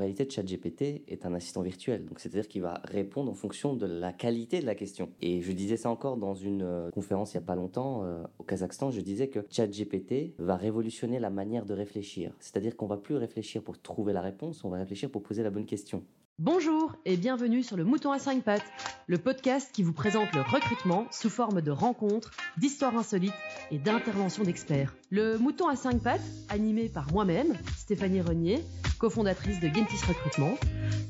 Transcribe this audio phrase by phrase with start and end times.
[0.00, 2.04] réalité, ChatGPT est un assistant virtuel.
[2.04, 5.10] Donc, c'est-à-dire qu'il va répondre en fonction de la qualité de la question.
[5.22, 8.22] Et je disais ça encore dans une euh, conférence il n'y a pas longtemps euh,
[8.38, 8.90] au Kazakhstan.
[8.90, 12.32] Je disais que ChatGPT va révolutionner la manière de réfléchir.
[12.40, 15.50] C'est-à-dire qu'on va plus réfléchir pour trouver la réponse, on va réfléchir pour poser la
[15.50, 16.02] bonne question.
[16.42, 18.64] Bonjour et bienvenue sur le Mouton à 5 pattes,
[19.08, 23.34] le podcast qui vous présente le recrutement sous forme de rencontres, d'histoires insolites
[23.70, 24.96] et d'interventions d'experts.
[25.10, 28.64] Le Mouton à 5 pattes, animé par moi-même, Stéphanie Renier,
[28.98, 30.54] cofondatrice de Gentis Recrutement,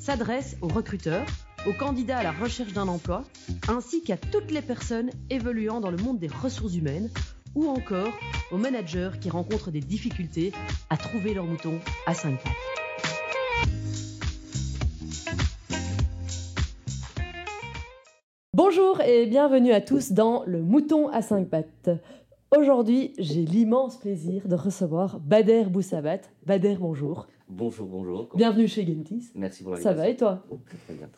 [0.01, 1.27] s'adresse aux recruteurs,
[1.65, 3.23] aux candidats à la recherche d'un emploi,
[3.69, 7.09] ainsi qu'à toutes les personnes évoluant dans le monde des ressources humaines
[7.55, 8.19] ou encore
[8.51, 10.51] aux managers qui rencontrent des difficultés
[10.88, 12.90] à trouver leur mouton à 5 pattes.
[18.70, 21.91] Bonjour et bienvenue à tous dans le Mouton à 5 pattes.
[22.56, 26.20] Aujourd'hui, j'ai l'immense plaisir de recevoir Bader Boussabat.
[26.46, 27.27] Bader, bonjour.
[27.48, 28.29] Bonjour, bonjour.
[28.37, 29.33] Bienvenue chez Gentis.
[29.34, 30.45] Merci pour Ça va et toi
[30.87, 31.09] Très bien.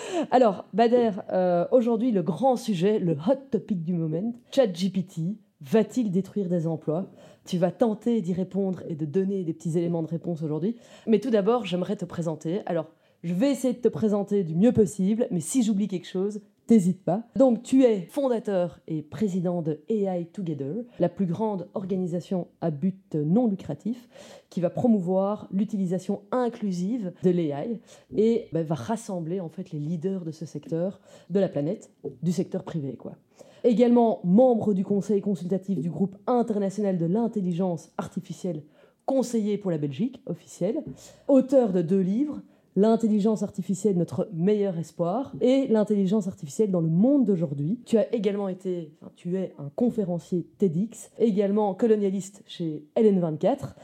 [0.30, 6.48] Alors, Bader, euh, aujourd'hui, le grand sujet, le hot topic du moment, ChatGPT, va-t-il détruire
[6.48, 7.10] des emplois?
[7.44, 10.76] Tu vas tenter d'y répondre et de donner des petits éléments de réponse aujourd'hui.
[11.06, 12.62] Mais tout d'abord, j'aimerais te présenter.
[12.64, 12.86] Alors,
[13.22, 16.40] je vais essayer de te présenter du mieux possible, mais si j'oublie quelque chose,
[16.72, 17.24] N'hésite pas.
[17.36, 23.14] Donc, tu es fondateur et président de AI Together, la plus grande organisation à but
[23.14, 24.08] non lucratif
[24.48, 27.78] qui va promouvoir l'utilisation inclusive de l'AI
[28.16, 31.90] et bah, va rassembler en fait les leaders de ce secteur de la planète,
[32.22, 33.16] du secteur privé, quoi.
[33.64, 38.62] Également membre du conseil consultatif du groupe international de l'intelligence artificielle
[39.04, 40.82] conseiller pour la Belgique officielle,
[41.28, 42.40] auteur de deux livres,
[42.76, 47.80] l'intelligence artificielle, notre meilleur espoir, et l'intelligence artificielle dans le monde d'aujourd'hui.
[47.84, 53.74] Tu as également été, enfin, tu es un conférencier TEDx, également colonialiste chez LN24.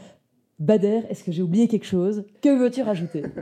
[0.58, 2.24] Bader, est-ce que j'ai oublié quelque chose?
[2.42, 3.22] Que veux-tu rajouter?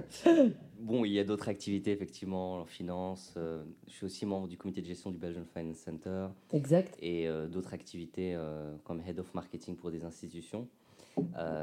[0.86, 3.34] Bon, il y a d'autres activités, effectivement, en finance.
[3.36, 6.28] Euh, je suis aussi membre du comité de gestion du Belgian Finance Center.
[6.52, 6.96] Exact.
[7.00, 10.68] Et euh, d'autres activités euh, comme Head of Marketing pour des institutions.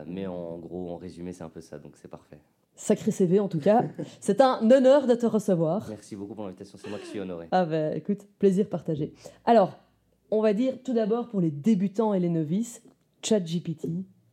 [0.08, 2.40] mais en gros, en résumé, c'est un peu ça, donc c'est parfait.
[2.76, 3.84] Sacré CV en tout cas.
[4.20, 5.88] C'est un honneur de te recevoir.
[5.90, 7.48] Merci beaucoup pour l'invitation, c'est moi qui suis honoré.
[7.52, 9.14] Ah ben écoute, plaisir partagé.
[9.46, 9.78] Alors,
[10.32, 12.82] on va dire tout d'abord pour les débutants et les novices,
[13.22, 13.88] ChatGPT,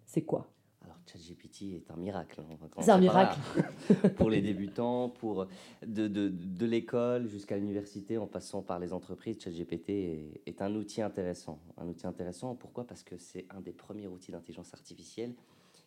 [0.06, 0.48] c'est quoi?
[0.82, 2.40] Alors, ChatGPT est un miracle.
[2.40, 2.68] Hein.
[2.80, 3.38] C'est un miracle.
[4.16, 5.46] pour les débutants, pour
[5.86, 10.74] de, de, de l'école jusqu'à l'université, en passant par les entreprises, ChatGPT est, est, un
[10.74, 11.58] outil intéressant.
[11.76, 12.84] Un outil intéressant, pourquoi?
[12.86, 15.34] Parce que c'est un des premiers outils d'intelligence artificielle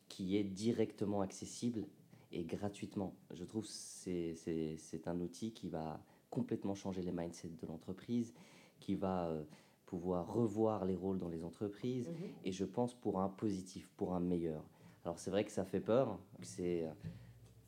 [0.07, 1.85] qui est directement accessible
[2.33, 3.15] et gratuitement.
[3.33, 8.33] Je trouve que c'est un outil qui va complètement changer les mindsets de l'entreprise,
[8.79, 9.43] qui va euh,
[9.85, 12.29] pouvoir revoir les rôles dans les entreprises, mhm.
[12.45, 14.63] et je pense pour un positif, pour un meilleur.
[15.05, 16.91] Alors c'est vrai que ça fait peur, c'est euh,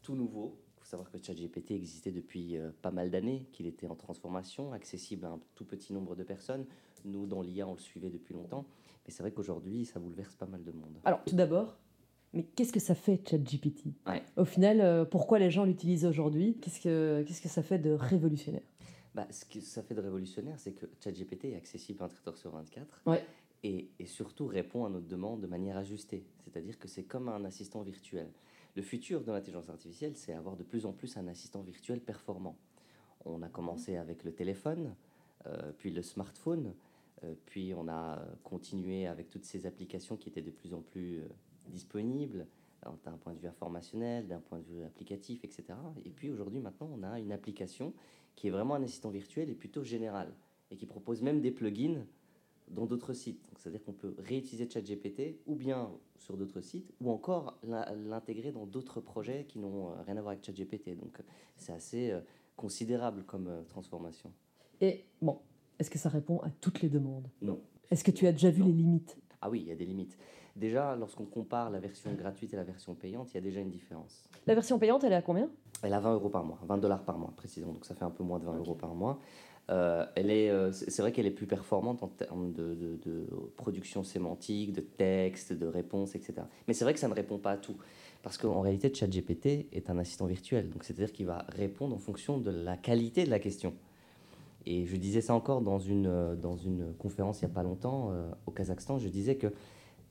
[0.02, 0.58] tout nouveau.
[0.78, 4.74] Il faut savoir que ChatGPT existait depuis euh, pas mal d'années, qu'il était en transformation,
[4.74, 6.66] accessible à un tout petit nombre de personnes.
[7.04, 8.66] Nous, dans l'IA, on le suivait depuis longtemps.
[9.06, 10.98] Mais c'est vrai qu'aujourd'hui, ça bouleverse pas mal de monde.
[11.04, 11.78] Alors, tout d'abord,
[12.36, 13.86] mais qu'est-ce que ça fait ChatGPT?
[14.36, 16.58] Au final, euh, pourquoi les gens l'utilisent aujourd'hui?
[16.62, 18.62] Qu'est-ce que qu'est-ce que ça fait de révolutionnaire?
[19.16, 22.52] Bah, ce que ça fait de révolutionnaire, c'est que ChatGPT est accessible 24 heures sur
[22.52, 23.26] 24 ouais.
[23.64, 26.26] et, et, surtout répond à notre demande de manière ajustée.
[26.44, 28.30] C'est-à-dire que c'est comme un assistant virtuel.
[28.76, 32.58] Le futur de l'intelligence artificielle, c'est avoir de plus en plus un assistant virtuel performant.
[33.24, 34.94] On a commencé avec le téléphone,
[35.48, 36.72] euh, puis le smartphone, euh,
[37.46, 41.24] puis on a continué avec toutes ces applications qui étaient de plus en plus
[41.68, 42.48] disponible
[43.04, 45.66] d'un point de vue informationnel, d'un point de vue applicatif, etc.
[46.06, 47.94] Et puis aujourd'hui, maintenant, on a une application
[48.36, 50.34] qui est vraiment un assistant virtuel et plutôt général,
[50.72, 52.06] et qui propose même des plugins
[52.70, 53.52] dans d'autres sites.
[53.58, 59.02] C'est-à-dire qu'on peut réutiliser ChatGPT ou bien sur d'autres sites, ou encore l'intégrer dans d'autres
[59.02, 60.98] projets qui n'ont euh, rien à voir avec ChatGPT.
[60.98, 61.22] Donc
[61.58, 62.22] c'est assez euh,
[62.56, 64.32] considérable comme euh, transformation.
[64.82, 65.40] Et bon,
[65.80, 67.28] est-ce que ça répond à toutes les demandes?
[67.42, 67.60] Non.
[67.92, 69.18] Est-ce que tu as déjà vu les limites?
[69.42, 70.18] Ah oui, il y a des limites.
[70.56, 73.70] Déjà, lorsqu'on compare la version gratuite et la version payante, il y a déjà une
[73.70, 74.30] différence.
[74.48, 75.50] La version payante, elle est à combien?
[75.84, 78.10] Elle a 20 euros par mois, 20 dollars par mois précisément, donc ça fait un
[78.10, 79.20] peu moins de 20 euros par mois.
[79.70, 83.00] Euh, elle est, euh, c'est vrai qu'elle est plus performante en termes de,
[83.58, 86.34] production sémantique, de texte, de réponse, etc.
[86.68, 87.76] Mais c'est vrai que ça ne répond pas à tout.
[88.22, 90.70] Parce qu'en réalité, ChatGPT est un assistant virtuel.
[90.70, 93.74] Donc c'est-à-dire qu'il va répondre en fonction de la qualité de la question.
[94.66, 97.64] Et je disais ça encore dans une, euh, dans une conférence il n'y a pas
[97.64, 98.12] longtemps
[98.46, 98.98] au Kazakhstan.
[99.00, 99.48] Je disais que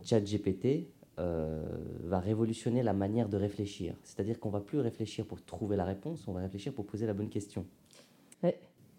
[0.04, 0.88] ChatGPT
[1.20, 1.62] euh,
[2.02, 3.94] va révolutionner la manière de réfléchir.
[4.02, 7.14] C'est-à-dire qu'on va plus réfléchir pour trouver la réponse, on va réfléchir pour poser la
[7.14, 7.64] bonne question.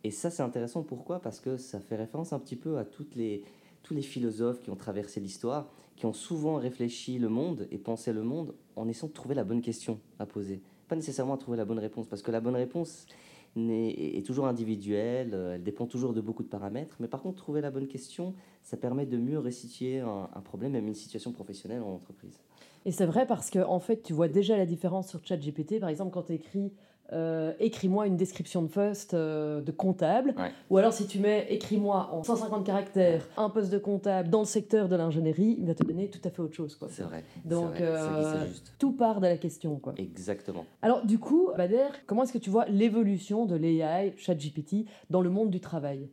[0.03, 0.83] Et ça, c'est intéressant.
[0.83, 1.19] Pourquoi?
[1.19, 3.43] Parce que ça fait référence un petit peu à toutes les,
[3.83, 8.13] tous les philosophes qui ont traversé l'histoire, qui ont souvent réfléchi le monde et pensé
[8.13, 10.61] le monde en essayant de trouver la bonne question à poser.
[10.87, 13.07] pas nécessairement à trouver la bonne réponse, parce que la bonne réponse
[13.57, 17.61] est, est, toujours individuelle, elle dépend toujours de beaucoup de paramètres, mais par contre, trouver
[17.61, 21.81] la bonne question, ça permet de mieux restituer un, un problème, même une situation professionnelle
[21.81, 22.39] en entreprise.
[22.85, 25.79] Et c'est vrai parce que en fait, tu vois déjà la différence sur ChatGPT.
[25.79, 26.71] Par exemple, quand tu écris
[27.13, 30.33] euh, écris-moi une description de poste euh, de comptable.
[30.69, 34.45] Ou alors si tu mets écris-moi en 150 caractères un poste de comptable dans le
[34.45, 36.77] secteur de l'ingénierie, il va te donner tout à fait autre chose.
[36.89, 37.23] C'est vrai.
[37.43, 38.45] Donc euh,
[38.79, 39.75] tout part de la question.
[39.77, 39.93] Quoi.
[39.97, 40.65] Exactement.
[40.81, 45.29] Alors du coup, Bader, comment est-ce que tu vois l'évolution de l'AI, ChatGPT, dans le
[45.29, 46.09] monde du travail?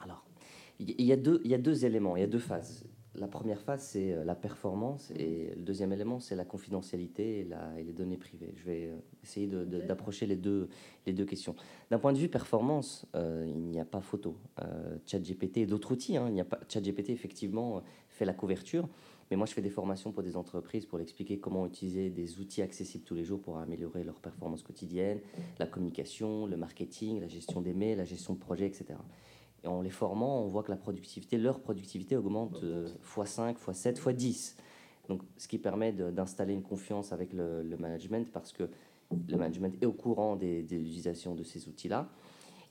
[0.00, 0.24] Alors,
[0.80, 2.84] il y, a deux, il y a deux éléments, il y a deux phases
[3.22, 7.44] la première phase, c'est euh, la performance et le deuxième élément, c'est la confidentialité et,
[7.44, 8.52] la, et, les données privées.
[8.56, 10.68] Je vais euh, essayer d'approcher les, deux,
[11.06, 11.54] les deux questions.
[11.92, 14.36] D'un point de vue performance, euh, il n'y a pas photo.
[15.06, 18.88] ChatGPT et d'autres outils, hein, il n'y a pas, ChatGPT effectivement fait la couverture,
[19.30, 22.60] mais moi je fais des formations pour des entreprises pour expliquer comment utiliser des outils
[22.60, 25.20] accessibles tous les jours pour améliorer leur performance quotidienne,
[25.60, 28.94] la communication, le marketing, la gestion des mails, la gestion de projets, etc.
[29.64, 32.62] Et en les formant, on voit que la productivité, leur productivité augmente
[33.04, 34.56] x5, x7, x10.
[35.08, 38.68] Donc, ce qui permet d'installer une confiance avec le, management parce que
[39.28, 42.08] le management est au courant des, des utilisations de ces outils-là.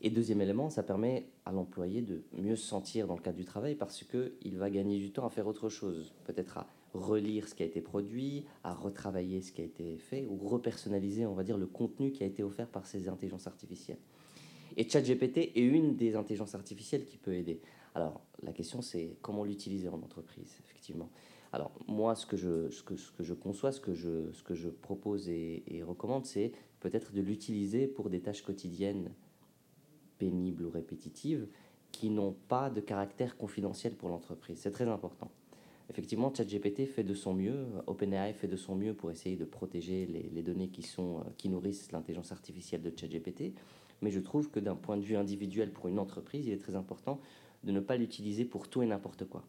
[0.03, 3.45] Et deuxième élément, ça permet à l'employé de mieux se sentir dans le cadre du
[3.45, 7.53] travail parce qu'il va gagner du temps à faire autre chose, peut-être à relire ce
[7.53, 11.43] qui a été produit, à retravailler ce qui a été fait ou repersonnaliser, on va
[11.43, 13.99] dire, le contenu qui a été offert par ces intelligences artificielles.
[14.77, 17.59] Et ChatGPT est une des intelligences artificielles qui peut aider.
[17.95, 21.09] Alors, la question, c'est comment l'utiliser en entreprise, effectivement.
[21.53, 24.41] Alors, moi, ce que je, ce que, ce que je conçois, ce que je, ce
[24.43, 29.11] que je propose et, recommande, c'est peut-être de l'utiliser pour des tâches quotidiennes
[30.17, 31.47] pénibles ou répétitives
[31.91, 34.59] qui n'ont pas de caractère confidentiel pour l'entreprise.
[34.59, 35.29] C'est très important.
[35.89, 40.05] Effectivement, ChatGPT fait de son mieux, OpenAI fait de son mieux pour essayer de protéger
[40.05, 43.53] les, les données qui, sont, qui nourrissent l'intelligence artificielle de ChatGPT
[44.01, 46.75] mais je trouve que d'un point de vue individuel pour une entreprise, il est très
[46.75, 47.19] important
[47.63, 49.43] de ne pas l'utiliser pour tout et n'importe quoi,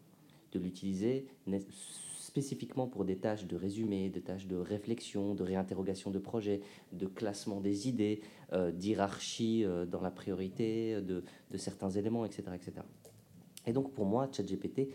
[0.53, 1.27] de l'utiliser
[2.19, 6.61] spécifiquement pour des tâches de résumé, des tâches de réflexion, de réinterrogation de projet,
[6.93, 8.23] de classement des idées,
[8.53, 12.73] euh, d'hierarchie euh, dans la priorité de, de, certains éléments, etc., etc.
[13.67, 14.89] Et donc pour moi, ChatGPT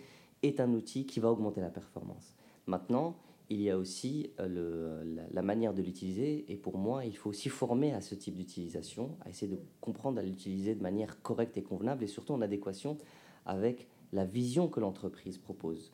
[0.44, 2.36] est un outil qui va augmenter la performance.
[2.66, 3.16] Maintenant,
[3.50, 6.46] il y a aussi euh, le, la, manière de l'utiliser.
[6.50, 10.20] Et pour moi, il faut aussi former à ce type d'utilisation, à essayer de comprendre
[10.20, 12.98] à l'utiliser de manière correcte et convenable, et surtout en adéquation
[13.46, 15.92] avec la vision que l'entreprise propose.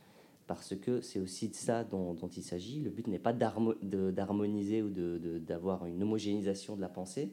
[0.47, 2.81] Parce que c'est aussi de ça dont, dont il s'agit.
[2.81, 7.31] Le but n'est pas d'harmoniser ou d'avoir une homogénéisation de la pensée,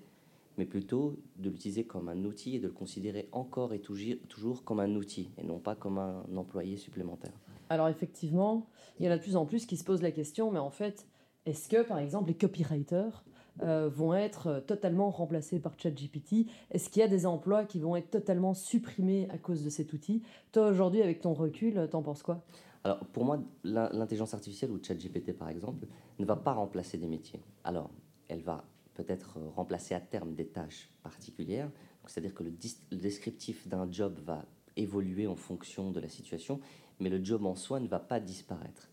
[0.59, 4.81] mais plutôt de l'utiliser comme un outil et de le considérer encore et toujours comme
[4.81, 7.33] un outil, et non pas comme un employé supplémentaire.
[7.71, 8.69] Alors effectivement,
[8.99, 10.71] il y en a de plus en plus qui se posent la question, mais en
[10.71, 11.07] fait,
[11.47, 13.25] est-ce que par exemple les copywriters
[13.63, 16.47] euh, vont être euh, totalement remplacés par ChatGPT?
[16.73, 19.93] Est-ce qu'il y a des emplois qui vont être totalement supprimés à cause de cet
[19.93, 20.23] outil?
[20.51, 22.45] Toi aujourd'hui, avec ton recul, t'en penses quoi?
[22.83, 25.87] Alors pour moi, l'intelligence artificielle ou ChatGPT par exemple
[26.19, 27.41] ne va pas remplacer des métiers.
[27.63, 27.91] Alors,
[28.27, 28.65] elle va
[28.95, 31.71] peut-être remplacer à terme des tâches particulières.
[32.07, 32.53] C'est-à-dire que le
[32.97, 34.45] descriptif d'un job va
[34.77, 36.61] évoluer en fonction de la situation
[37.01, 38.91] mais le job en soi ne va pas disparaître.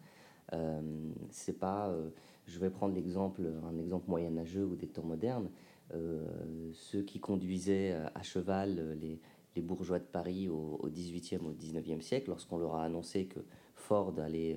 [0.54, 0.82] Euh,
[1.30, 2.10] c'est pas, euh,
[2.46, 5.50] je vais prendre l'exemple, un exemple moyenâgeux ou des temps modernes.
[5.94, 6.26] Euh,
[6.74, 9.20] ceux qui conduisaient à cheval les,
[9.62, 13.40] bourgeois de Paris au, au 18e, au 19e siècle, lorsqu'on leur a annoncé que
[13.74, 14.56] Ford allait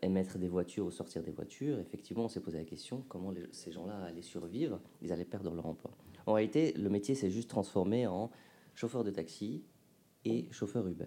[0.00, 3.72] émettre des voitures ou sortir des voitures, effectivement, on s'est posé la question comment ces
[3.72, 4.80] gens-là allaient survivre?
[5.02, 5.90] Ils allaient perdre leur emploi.
[6.24, 8.30] En réalité, le métier s'est juste transformé en
[8.74, 9.62] chauffeur de taxi
[10.24, 11.04] et chauffeur Uber.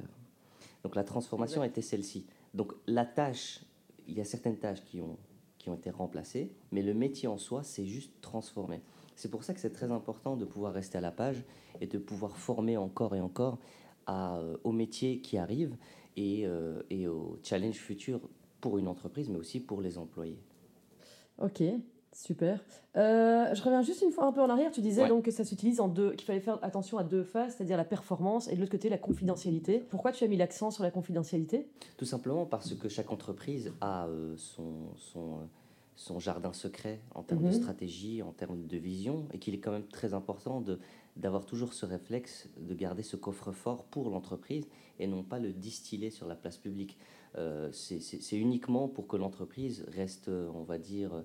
[0.84, 2.26] Donc la transformation était celle-ci.
[2.54, 3.66] Donc la tâche,
[4.08, 5.18] il y a certaines tâches qui ont,
[5.58, 8.82] qui ont été remplacées, mais le métier en soi s'est juste transformé.
[9.16, 11.44] C'est pour ça que c'est très important de pouvoir rester à la page
[11.82, 13.60] et de pouvoir former encore et encore
[14.06, 15.76] à, euh, aux métiers qui arrivent
[16.16, 18.22] et, euh, et aux challenges futurs
[18.62, 20.42] pour une entreprise, mais aussi pour les employés.
[21.38, 21.62] Ok.
[22.12, 22.64] Super.
[22.98, 24.72] Euh, je reviens juste une fois un peu en arrière.
[24.72, 27.56] Tu disais donc que ça s'utilise en deux, qu'il fallait faire attention à deux phases,
[27.56, 29.80] c'est-à-dire la performance et de l'autre côté la confidentialité.
[29.90, 31.68] Pourquoi tu as mis l'accent sur la confidentialité?
[31.98, 35.46] Tout simplement parce que chaque entreprise a euh, son, son, euh,
[35.96, 37.54] son, jardin secret en termes de mhm.
[37.54, 40.80] stratégie, en termes de vision, et qu'il est quand même très important de,
[41.16, 46.10] d'avoir toujours ce réflexe de garder ce coffre-fort pour l'entreprise et non pas le distiller
[46.10, 46.98] sur la place publique.
[47.72, 51.24] c'est uniquement pour que l'entreprise reste, on va dire,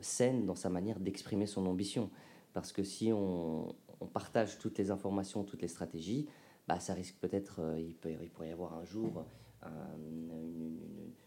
[0.00, 2.10] saine dans sa manière d'exprimer son ambition.
[2.52, 3.74] Parce que si on,
[4.12, 6.26] partage toutes les informations, toutes les stratégies,
[6.68, 9.24] bah, ça risque peut-être, euh, il, peut, il pourrait y avoir un jour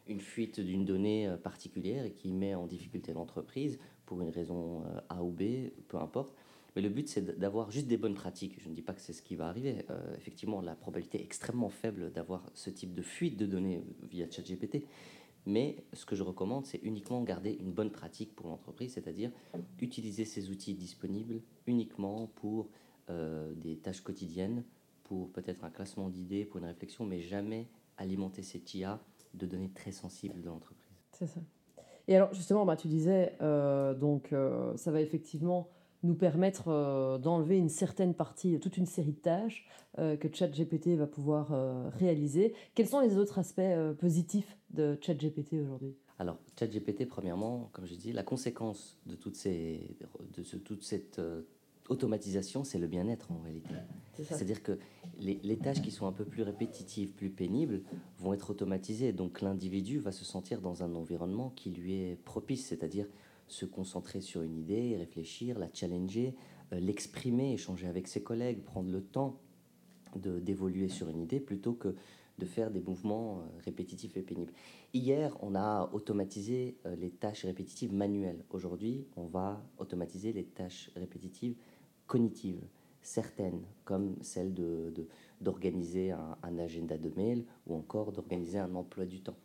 [0.08, 5.00] une, fuite d'une donnée euh, particulière qui met en difficulté l'entreprise pour une raison euh,
[5.10, 6.34] A ou B, peu importe.
[6.76, 8.62] Mais le but, c'est d'avoir juste des bonnes pratiques.
[8.62, 9.86] Je ne dis pas que c'est ce qui va arriver.
[9.90, 14.30] Euh, effectivement, la probabilité est extrêmement faible d'avoir ce type de fuite de données via
[14.30, 14.86] ChatGPT.
[15.46, 19.32] Mais ce que je recommande, c'est uniquement garder une bonne pratique pour l'entreprise, c'est-à-dire
[19.80, 22.70] utiliser ces outils disponibles uniquement pour
[23.10, 24.64] euh, des tâches quotidiennes,
[25.04, 27.68] pour peut-être un classement d'idées, pour une réflexion, mais jamais
[27.98, 29.00] alimenter cette IA
[29.34, 30.96] de données très sensibles de l'entreprise.
[31.12, 31.40] C'est ça.
[32.08, 35.70] Et alors justement, bah, tu disais, euh, donc euh, ça va effectivement
[36.04, 39.68] nous permettre euh, d'enlever une certaine partie, toute une série de tâches
[39.98, 41.52] que ChatGPT va pouvoir
[41.92, 42.54] réaliser.
[42.76, 43.62] Quels sont les autres aspects
[44.00, 45.98] positifs de ChatGPT aujourd'hui?
[46.18, 49.98] Alors, ChatGPT, premièrement, comme je dis, la conséquence de, toutes ces,
[50.34, 51.20] de toute cette
[51.90, 53.74] automatisation, c'est le bien-être en réalité.
[54.24, 54.80] C'est-à-dire que
[55.20, 57.82] les, les, tâches qui sont un peu plus répétitives, plus pénibles,
[58.18, 59.12] vont être automatisées.
[59.12, 63.08] Donc l'individu va se sentir dans un environnement qui lui est propice, c'est-à-dire
[63.52, 66.36] se concentrer sur une idée, réfléchir, la challenger,
[66.74, 69.40] euh, l'exprimer, échanger avec ses collègues, prendre le temps
[70.16, 71.96] d'évoluer sur une idée plutôt que
[72.38, 74.54] de faire des mouvements euh, répétitifs et pénibles.
[74.94, 78.44] Hier, on a automatisé euh, les tâches répétitives manuelles.
[78.50, 81.56] Aujourd'hui, on va automatiser les tâches répétitives
[82.08, 82.64] cognitives,
[83.02, 84.54] certaines, comme celle
[85.40, 89.38] d'organiser de, un, un, agenda de mail ou encore d'organiser un emploi du temps.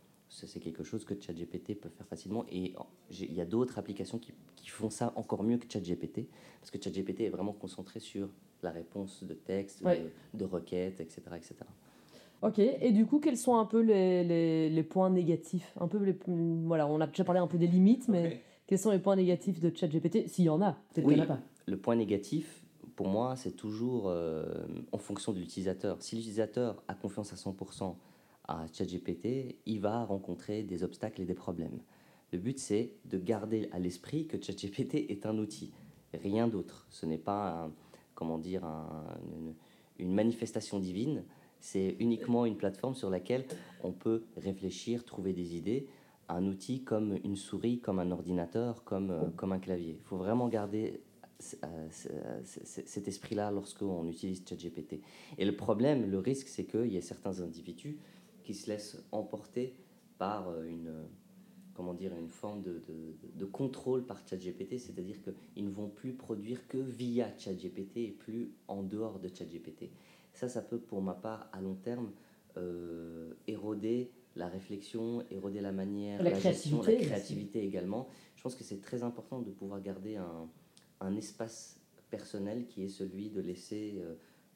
[0.44, 2.74] C'est quelque chose que ChatGPT peut faire facilement et
[3.10, 6.28] il y a d'autres applications qui, qui, font ça encore mieux que ChatGPT
[6.60, 8.28] parce que ChatGPT est vraiment concentré sur
[8.62, 9.82] la réponse de texte,
[10.34, 11.54] de, requêtes, etc., etc.
[12.42, 15.72] Ok, et du coup, quels sont un peu les, les, les points négatifs?
[15.80, 18.90] Un peu les, voilà, On a déjà parlé un peu des limites, mais quels sont
[18.90, 20.28] les points négatifs de ChatGPT?
[20.28, 22.62] S'il y en a, peut-être qu'il n'y en a pas le point négatif,
[22.94, 24.44] pour moi, c'est toujours euh,
[24.92, 26.00] en fonction de l'utilisateur.
[26.00, 27.94] Si l'utilisateur a confiance à 100%
[28.48, 31.80] à ChatGPT, il va rencontrer des obstacles et des problèmes.
[32.32, 35.72] Le but, c'est de garder à l'esprit que ChatGPT est un outil,
[36.14, 36.86] rien d'autre.
[36.90, 37.70] Ce n'est pas,
[38.14, 38.64] comment dire,
[39.98, 41.24] une, manifestation divine.
[41.60, 43.46] C'est uniquement une plateforme sur laquelle
[43.82, 45.86] on peut réfléchir, trouver des idées.
[46.28, 49.96] Un outil comme une souris, comme un ordinateur, comme, euh, comme un clavier.
[50.00, 51.00] Il faut vraiment garder
[51.64, 51.88] euh,
[52.42, 55.00] cet esprit-là lorsqu'on utilise ChatGPT.
[55.38, 57.98] Et le problème, le risque, c'est qu'il y a certains individus
[58.46, 59.74] qui se laissent emporter
[60.18, 60.92] par euh, une,
[61.74, 62.82] comment dire, une forme de,
[63.34, 68.52] de, contrôle par ChatGPT, c'est-à-dire qu'ils ne vont plus produire que via ChatGPT et plus
[68.68, 69.90] en dehors de ChatGPT.
[70.32, 72.12] Ça, ça peut, pour ma part, à long terme,
[72.56, 78.08] euh, éroder la réflexion, éroder la manière, la, créativité, la créativité également.
[78.36, 80.48] Je pense que c'est très important de pouvoir garder un,
[81.00, 84.14] un espace personnel qui est celui de laisser euh,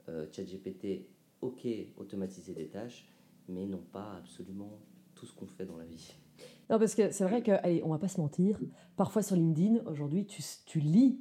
[0.08, 1.06] euh, ChatGPT,
[1.40, 1.66] ok,
[1.96, 3.08] automatiser des tâches,
[3.50, 4.78] mais non pas absolument
[5.14, 6.14] tout ce qu'on fait dans la vie.
[6.70, 8.58] Non, parce que c'est vrai que, allez, on va pas se mentir,
[8.96, 11.20] parfois sur LinkedIn, aujourd'hui, tu, tu lis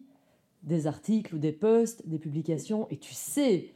[0.64, 3.74] des articles ou des posts, des publications, et tu sais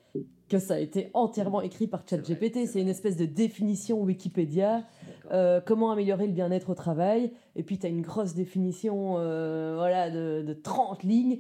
[0.50, 2.68] que ça a été entièrement écrit par ChatGPT.
[2.68, 4.84] C'est une espèce de définition Wikipédia.
[5.32, 7.32] Euh, comment améliorer le bien-être au travail.
[7.56, 11.40] Et puis, tu as une grosse définition euh, voilà, de, de, 30 lignes.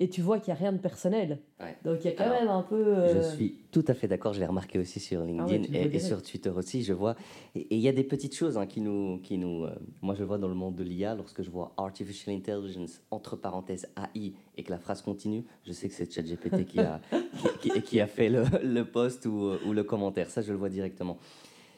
[0.00, 1.38] Et tu vois qu'il n'y a rien de personnel.
[1.84, 2.86] Donc il y a quand même un peu.
[2.86, 5.98] Euh, je suis tout à fait d'accord, je l'ai remarqué aussi sur ah LinkedIn et,
[6.00, 6.82] sur Twitter aussi.
[6.82, 7.14] Je vois.
[7.54, 9.18] Et il y a des petites choses hein, qui nous.
[9.18, 9.66] Qui nous
[10.00, 13.86] moi, je vois dans le monde de l'IA, lorsque je vois Artificial Intelligence, entre parenthèses
[13.96, 17.00] AI, et que la phrase continue, je sais que c'est ChatGPT qui a,
[17.60, 20.30] qui, qui, a fait le, le post ou, ou le commentaire.
[20.30, 21.18] Ça, je le vois directement.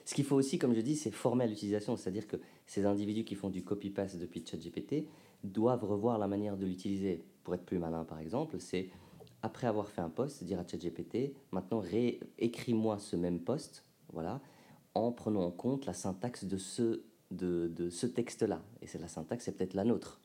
[0.05, 3.25] Ce qu'il faut aussi, comme je dis, c'est former à l'utilisation, c'est-à-dire que ces individus
[3.25, 5.07] qui font du copy-paste depuis ChatGPT
[5.43, 7.25] doivent revoir la manière de l'utiliser.
[7.45, 8.89] Pour être plus malin, par exemple, c'est
[9.43, 11.83] après avoir fait un post, dire à ChatGPT, maintenant
[12.39, 14.41] écris-moi ce même post, voilà,
[14.95, 18.63] en prenant en compte la syntaxe de ce, de, de ce texte-là.
[18.81, 20.21] Et c'est la syntaxe, c'est peut-être la nôtre.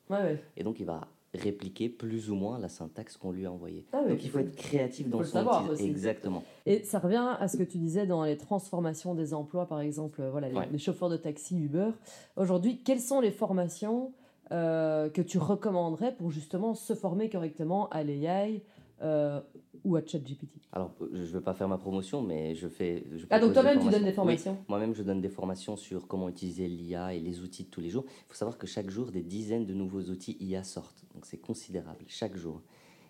[0.55, 3.85] Et donc il va répliquer plus ou moins la syntaxe qu'on lui a envoyée.
[3.93, 5.85] Ah Donc il faut être créatif dans son outil.
[5.85, 6.43] Exactement.
[6.65, 10.23] Et ça revient à ce que tu disais dans les transformations des emplois, par exemple,
[10.31, 11.91] voilà, les, chauffeurs de taxi Uber.
[12.35, 14.13] Aujourd'hui, quelles sont les formations
[14.51, 18.63] euh, que tu recommanderais pour justement se former correctement à l'AI
[19.01, 19.39] euh,
[19.85, 23.05] ou à ChatGPT Alors, je ne veux pas faire ma promotion, mais je fais.
[23.15, 26.27] Je ah, donc toi-même, tu donnes des formations Moi-même, je donne des formations sur comment
[26.27, 28.05] utiliser l'IA et les outils de tous les jours.
[28.07, 31.05] Il faut savoir que chaque jour, des dizaines de nouveaux outils IA sortent.
[31.13, 32.61] Donc, c'est considérable, chaque jour.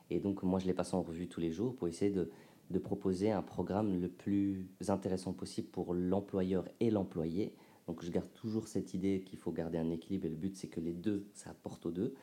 [0.10, 2.30] Et donc, moi, je les passe en revue tous les jours pour essayer de,
[2.70, 7.54] de proposer un programme le plus intéressant possible pour l'employeur et l'employé.
[7.90, 10.68] Donc, je garde toujours cette idée qu'il faut garder un équilibre et le but, c'est
[10.68, 12.14] que les deux, ça apporte aux deux.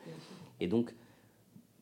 [0.61, 0.95] Et donc,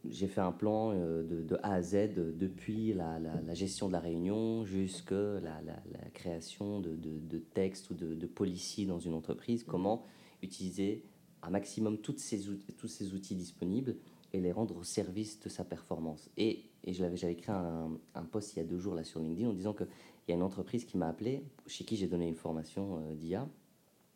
[0.09, 3.19] j'ai fait un plan euh, de, A à Z, depuis la,
[3.53, 8.87] gestion de la réunion jusqu'à la, la, création de, de, textes ou de, de policies
[8.87, 10.03] dans une entreprise, comment
[10.41, 11.03] utiliser
[11.43, 12.41] un maximum toutes ces,
[12.77, 13.97] tous ces outils disponibles
[14.33, 16.31] et les rendre au service de sa performance.
[16.37, 19.47] Et, et j'avais écrit un, un, post il y a deux jours là sur LinkedIn
[19.47, 19.85] en disant qu'il
[20.27, 23.47] y a une entreprise qui m'a appelé, chez qui j'ai donné une formation euh, d'IA,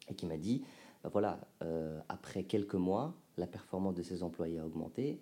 [0.09, 0.63] et qui m'a dit,
[1.03, 5.19] bah voilà, euh, après quelques mois, la performance de ses employés a augmenté.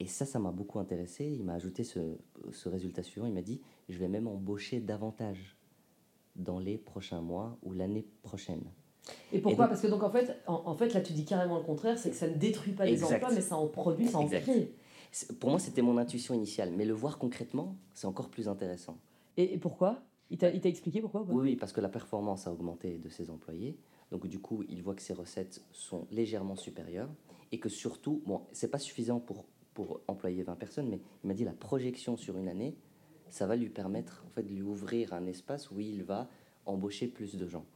[0.00, 1.24] Et ça, ça m'a beaucoup intéressé.
[1.24, 2.18] Il m'a ajouté ce,
[2.52, 3.26] ce résultat suivant.
[3.26, 5.56] Il m'a dit, je vais même embaucher davantage
[6.36, 8.64] dans les prochains mois ou l'année prochaine.
[9.32, 9.68] Et pourquoi?
[9.68, 12.16] Parce que donc en fait, en, fait, là tu dis carrément le contraire, c'est que
[12.16, 14.72] ça ne détruit pas les emplois, mais ça en produit, ça en crée.
[15.38, 18.98] Pour moi, c'était mon intuition initiale, mais le voir concrètement, c'est encore plus intéressant.
[19.36, 20.02] Et, pourquoi?
[20.30, 23.78] Il t'a expliqué pourquoi oui, parce que la performance a augmenté de ses employés.
[24.14, 27.10] Donc du coup, il voit que ses recettes sont légèrement supérieures
[27.50, 29.44] et que surtout, bon, c'est pas suffisant pour,
[29.74, 32.76] pour employer 20 personnes, mais il m'a dit la projection sur une année,
[33.28, 36.30] ça va lui permettre en fait de lui ouvrir un espace où il va
[36.64, 37.66] embaucher plus de gens.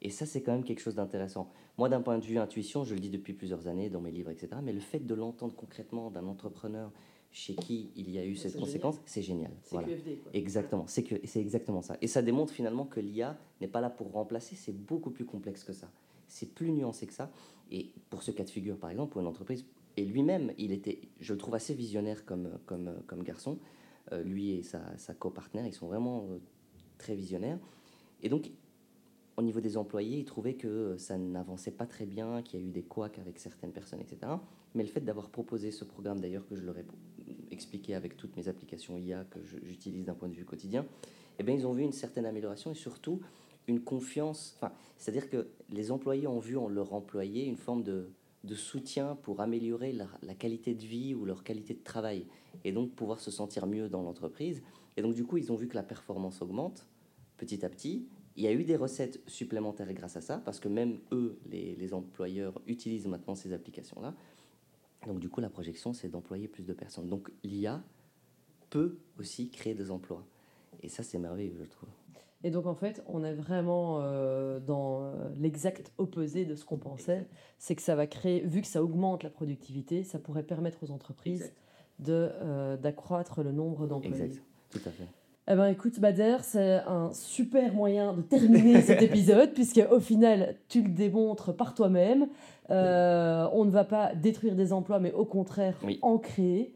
[0.00, 1.52] Et ça, c'est quand même quelque chose d'intéressant.
[1.76, 4.30] Moi, d'un point de vue intuition, je le dis depuis plusieurs années dans mes livres,
[4.30, 4.62] etc.
[4.62, 6.90] Mais le fait de l'entendre concrètement d'un entrepreneur
[7.32, 9.52] chez qui il y a eu cette conséquence, c'est génial.
[9.62, 10.18] C'est QFD.
[10.34, 11.96] Exactement, c'est que c'est exactement ça.
[12.00, 15.64] Et ça démontre finalement que l'IA n'est pas là pour remplacer, c'est beaucoup plus complexe
[15.64, 15.90] que ça.
[16.26, 17.30] C'est plus nuancé que ça.
[17.70, 19.64] Et pour ce cas de figure, par exemple, pour une entreprise,
[19.96, 23.58] et lui-même, il était, je le trouve assez visionnaire comme, comme, comme garçon.
[24.12, 26.38] Euh, lui et sa, sa copartner, ils sont vraiment euh,
[26.98, 27.58] très visionnaires.
[28.22, 28.50] Et donc,
[29.40, 32.66] au niveau des employés, ils trouvaient que ça n'avançait pas très bien, qu'il y a
[32.66, 34.32] eu des couacs avec certaines personnes, etc.
[34.74, 36.84] Mais le fait d'avoir proposé ce programme, d'ailleurs, que je leur ai
[37.50, 40.86] expliqué avec toutes mes applications IA que j'utilise d'un point de vue quotidien,
[41.38, 43.20] eh bien, ils ont vu une certaine amélioration et surtout
[43.66, 44.54] une confiance.
[44.56, 48.10] Enfin, c'est-à-dire que les employés ont vu en leur employé une forme de,
[48.54, 52.26] soutien pour améliorer la, qualité de vie ou leur qualité de travail
[52.64, 54.62] et donc pouvoir se sentir mieux dans l'entreprise.
[54.96, 56.86] Et donc, du coup, ils ont vu que la performance augmente
[57.36, 58.06] petit à petit
[58.36, 61.94] il y a eu des recettes supplémentaires grâce à ça, parce que même eux, les,
[61.94, 64.14] employeurs, utilisent maintenant ces applications-là.
[65.06, 67.08] Donc du coup, la projection, c'est d'employer plus de personnes.
[67.08, 67.82] Donc l'IA
[68.70, 70.24] peut aussi créer des emplois.
[70.82, 71.88] Et ça, c'est merveilleux, je trouve.
[72.42, 76.78] Et donc en fait, on est vraiment euh, dans euh, l'exact opposé de ce qu'on
[76.78, 77.28] pensait.
[77.58, 80.90] C'est que ça va créer, vu que ça augmente la productivité, ça pourrait permettre aux
[80.90, 81.52] entreprises
[82.08, 84.24] euh, d'accroître le nombre d'employés.
[84.24, 85.06] Exact, tout à fait.
[85.52, 90.54] Eh ben écoute Bader, c'est un super moyen de terminer cet épisode puisque au final
[90.68, 92.28] tu le démontres par toi-même.
[92.70, 96.72] Euh, on ne va pas détruire des emplois mais au contraire en créer.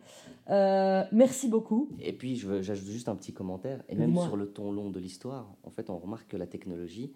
[0.50, 1.88] Euh, merci beaucoup.
[2.00, 5.54] Et puis j'ajoute juste un petit commentaire et même sur le ton long de l'histoire,
[5.62, 7.12] en fait on remarque que la technologie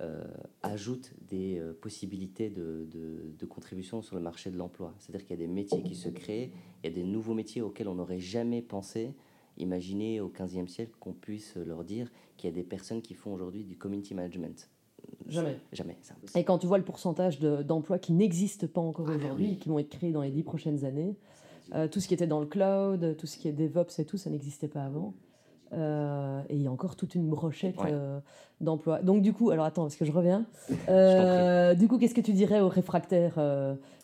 [0.00, 0.24] euh,
[0.62, 4.94] ajoute des possibilités de, de, de, contribution sur le marché de l'emploi.
[4.98, 7.60] C'est-à-dire qu'il y a des métiers qui se créent, il y a des nouveaux métiers
[7.60, 9.14] auxquels on n'aurait jamais pensé.
[9.58, 13.32] Imaginez au XVe siècle qu'on puisse leur dire qu'il y a des personnes qui font
[13.32, 14.68] aujourd'hui du community management.
[15.28, 15.58] Jamais.
[15.72, 15.96] Jamais.
[16.34, 19.78] Et quand tu vois le pourcentage d'emplois qui n'existent pas encore ah, aujourd'hui, qui vont
[19.78, 21.16] être créés dans les dix prochaines années,
[21.74, 24.16] euh, tout ce qui était dans le cloud, tout ce qui est DevOps et tout,
[24.16, 25.14] ça n'existait pas avant.
[25.72, 28.20] Euh, et il y a encore toute une brochette euh,
[28.60, 29.00] d'emplois.
[29.00, 30.44] Donc du coup, alors attends, parce que je reviens.
[30.88, 33.40] Euh, du coup, qu'est-ce que tu dirais aux réfractaires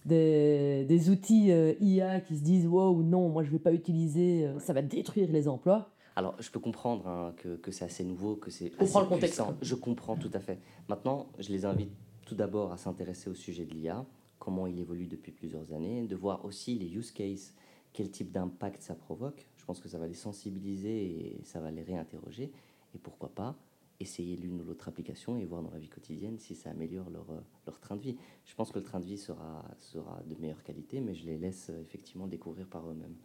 [0.04, 1.50] des, des, outils
[1.80, 5.30] IA qui se disent wow, non, moi je ne vais pas utiliser, ça va détruire
[5.30, 5.90] les emplois?
[6.16, 9.40] Alors, je peux comprendre hein, que, que c'est assez nouveau, que c'est assez le contexte.
[9.62, 10.58] Je comprends tout à fait.
[10.88, 11.92] Maintenant, je les invite
[12.26, 14.04] tout d'abord à s'intéresser au sujet de l'IA,
[14.38, 17.54] comment il évolue depuis plusieurs années, de voir aussi les use cases,
[17.92, 21.82] quel type d'impact ça provoque pense que ça va les sensibiliser et ça va les
[21.82, 22.50] réinterroger.
[22.94, 23.54] Et pourquoi pas
[24.00, 27.28] essayer l'une ou l'autre application et voir dans la vie quotidienne si ça améliore leur,
[27.30, 28.16] euh, leur train de vie.
[28.46, 31.36] Je pense que le train de vie sera, sera de meilleure qualité, mais je les
[31.36, 33.16] laisse euh, effectivement découvrir par eux-mêmes.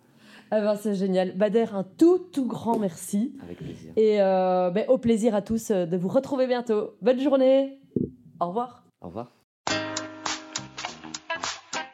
[0.52, 1.38] Ah ben, c'est génial.
[1.38, 3.38] Bader, un tout, tout grand merci.
[3.42, 3.94] Avec plaisir.
[3.96, 6.96] Et euh, ben, au plaisir à tous de vous retrouver bientôt.
[7.02, 7.80] Bonne journée.
[8.42, 8.84] Au revoir.
[9.00, 9.43] Au revoir.